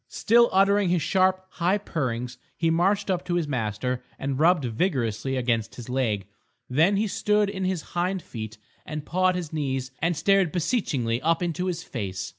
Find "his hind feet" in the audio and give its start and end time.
7.65-8.57